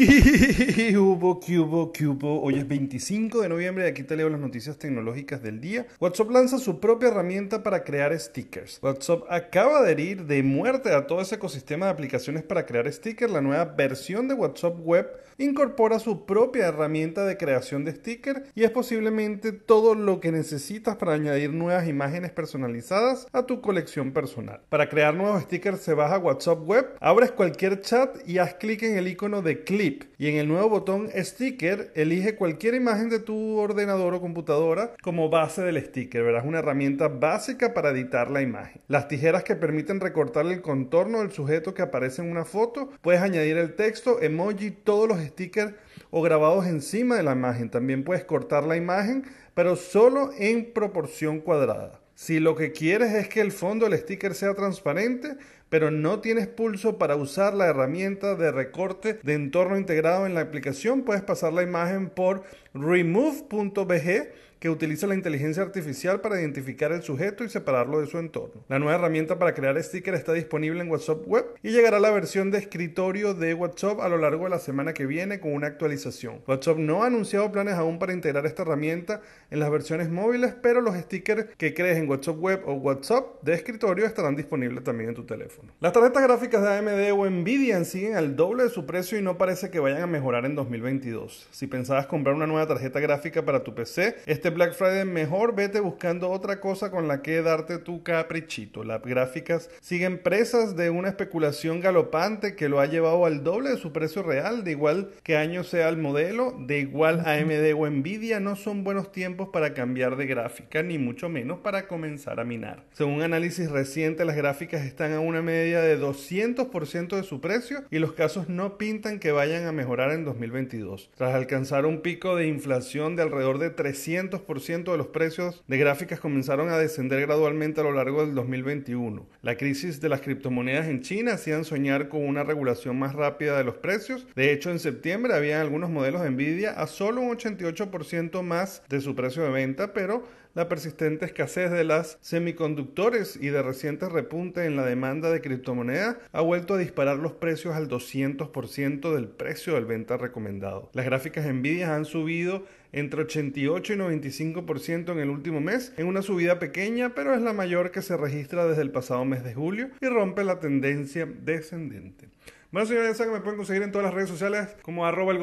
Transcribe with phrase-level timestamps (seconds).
[0.00, 2.40] ¿Qué hubo, qué hubo, hubo?
[2.40, 5.86] Hoy es 25 de noviembre y aquí te leo las noticias tecnológicas del día.
[6.00, 8.78] WhatsApp lanza su propia herramienta para crear stickers.
[8.82, 13.30] WhatsApp acaba de herir de muerte a todo ese ecosistema de aplicaciones para crear stickers.
[13.30, 18.64] La nueva versión de WhatsApp Web incorpora su propia herramienta de creación de stickers y
[18.64, 24.62] es posiblemente todo lo que necesitas para añadir nuevas imágenes personalizadas a tu colección personal.
[24.70, 28.96] Para crear nuevos stickers se baja WhatsApp Web, abres cualquier chat y haz clic en
[28.96, 33.58] el icono de clip y en el nuevo botón Sticker elige cualquier imagen de tu
[33.58, 36.22] ordenador o computadora como base del sticker.
[36.22, 38.82] Verás una herramienta básica para editar la imagen.
[38.88, 42.90] Las tijeras que permiten recortar el contorno del sujeto que aparece en una foto.
[43.02, 45.74] Puedes añadir el texto, emoji, todos los stickers
[46.10, 47.70] o grabados encima de la imagen.
[47.70, 52.00] También puedes cortar la imagen, pero solo en proporción cuadrada.
[52.20, 55.38] Si lo que quieres es que el fondo del sticker sea transparente,
[55.70, 60.42] pero no tienes pulso para usar la herramienta de recorte de entorno integrado en la
[60.42, 62.42] aplicación, puedes pasar la imagen por
[62.74, 68.62] remove.bg que utiliza la inteligencia artificial para identificar el sujeto y separarlo de su entorno.
[68.68, 72.10] La nueva herramienta para crear stickers está disponible en WhatsApp Web y llegará a la
[72.10, 75.66] versión de escritorio de WhatsApp a lo largo de la semana que viene con una
[75.66, 76.42] actualización.
[76.46, 80.82] WhatsApp no ha anunciado planes aún para integrar esta herramienta en las versiones móviles, pero
[80.82, 85.16] los stickers que crees en WhatsApp Web o WhatsApp de escritorio estarán disponibles también en
[85.16, 85.72] tu teléfono.
[85.80, 89.38] Las tarjetas gráficas de AMD o Nvidia siguen al doble de su precio y no
[89.38, 91.48] parece que vayan a mejorar en 2022.
[91.50, 95.80] Si pensabas comprar una nueva tarjeta gráfica para tu PC, este Black Friday mejor vete
[95.80, 98.84] buscando otra cosa con la que darte tu caprichito.
[98.84, 103.76] Las gráficas siguen presas de una especulación galopante que lo ha llevado al doble de
[103.76, 108.40] su precio real, de igual que año sea el modelo, de igual AMD o Nvidia,
[108.40, 112.84] no son buenos tiempos para cambiar de gráfica, ni mucho menos para comenzar a minar.
[112.92, 117.84] Según un análisis reciente, las gráficas están a una media de 200% de su precio
[117.90, 121.10] y los casos no pintan que vayan a mejorar en 2022.
[121.16, 126.20] Tras alcanzar un pico de inflación de alrededor de 300 de los precios de gráficas
[126.20, 129.26] comenzaron a descender gradualmente a lo largo del 2021.
[129.42, 133.64] La crisis de las criptomonedas en China hacían soñar con una regulación más rápida de
[133.64, 134.26] los precios.
[134.34, 139.00] De hecho, en septiembre había algunos modelos de Nvidia a solo un 88% más de
[139.00, 140.24] su precio de venta, pero
[140.54, 146.16] la persistente escasez de las semiconductores y de recientes repunte en la demanda de criptomonedas
[146.32, 150.90] ha vuelto a disparar los precios al 200% del precio del venta recomendado.
[150.92, 156.22] Las gráficas Nvidia han subido entre 88 y 95% en el último mes, en una
[156.22, 159.90] subida pequeña, pero es la mayor que se registra desde el pasado mes de julio
[160.00, 162.28] y rompe la tendencia descendente.
[162.72, 165.38] Bueno, señores, saben que me pueden conseguir en todas las redes sociales como arroba el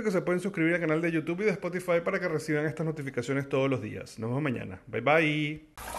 [0.00, 2.66] y que se pueden suscribir al canal de YouTube y de Spotify para que reciban
[2.66, 4.18] estas notificaciones todos los días.
[4.18, 4.80] Nos vemos mañana.
[4.86, 5.97] Bye bye.